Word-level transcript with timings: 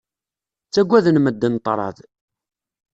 Ttagaden 0.65 1.17
medden 1.23 1.55
ṭṭṛad. 1.63 1.97